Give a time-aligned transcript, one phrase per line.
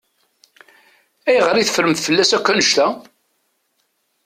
[1.27, 2.87] Ayɣer i teffremt fell-as akk annect-a?